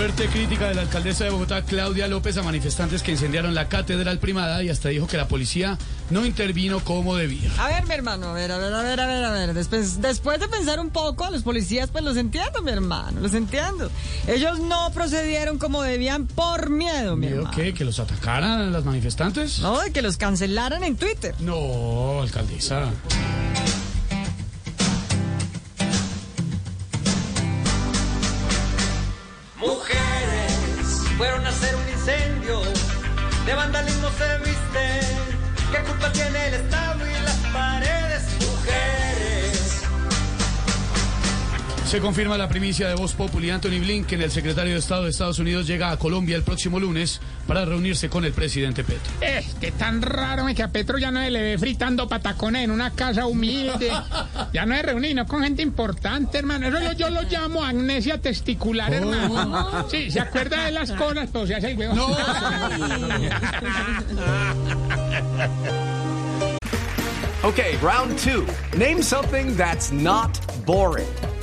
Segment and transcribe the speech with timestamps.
[0.00, 4.18] Fuerte crítica de la alcaldesa de Bogotá, Claudia López, a manifestantes que incendiaron la catedral
[4.18, 5.76] primada y hasta dijo que la policía
[6.08, 7.50] no intervino como debía.
[7.58, 9.52] A ver, mi hermano, a ver, a ver, a ver, a ver, a ver.
[9.52, 13.34] Después, después de pensar un poco, a los policías, pues los entiendo, mi hermano, los
[13.34, 13.90] entiendo.
[14.26, 17.56] Ellos no procedieron como debían por miedo, mi ¿Miedo hermano.
[17.58, 17.74] qué?
[17.74, 19.58] ¿Que los atacaran las manifestantes?
[19.58, 21.34] No, de que los cancelaran en Twitter.
[21.40, 22.88] No, alcaldesa.
[31.50, 32.62] Hacer un incendio,
[33.44, 35.00] de vandalismo se visten.
[35.72, 38.22] ¿Qué culpa tiene el Estado y las paredes?
[38.38, 38.99] Mujeres.
[41.90, 43.50] Se confirma la primicia de Voz Populi.
[43.50, 47.20] Anthony Blinken, el secretario de Estado de Estados Unidos, llega a Colombia el próximo lunes
[47.48, 49.12] para reunirse con el presidente Petro.
[49.20, 52.70] Es que tan raro que a Petro ya no se le ve fritando patacones en
[52.70, 53.90] una casa humilde.
[54.52, 56.68] Ya no es reunido con gente importante, hermano.
[56.68, 59.88] Eso yo, yo lo llamo amnesia testicular, hermano.
[59.90, 62.16] Sí, se acuerda de las cosas, pero se hace el huevo.
[67.42, 68.46] Okay, round two.
[68.78, 71.08] Name something that's not boring.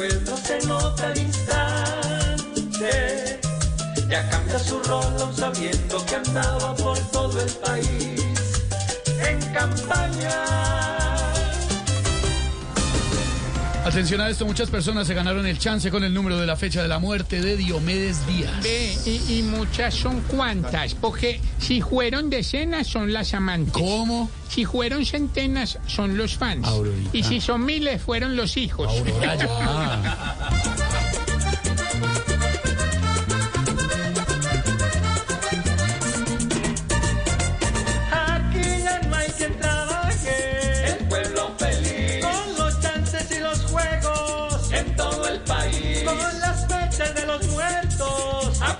[0.00, 2.90] Pueblos se nota al instante.
[4.08, 5.04] Ya cambia su rol
[5.36, 8.22] sabiendo que andaba por todo el país
[9.28, 10.99] en campaña.
[13.90, 16.80] Atención a esto, muchas personas se ganaron el chance con el número de la fecha
[16.80, 18.62] de la muerte de Diomedes Díaz.
[18.62, 23.72] Ve, y, y muchas son cuantas, porque si fueron decenas son las amantes.
[23.72, 24.30] ¿Cómo?
[24.48, 26.68] Si fueron centenas son los fans.
[26.68, 27.10] Aurorita.
[27.12, 28.86] Y si son miles fueron los hijos.
[28.88, 30.86] Aurora, ya.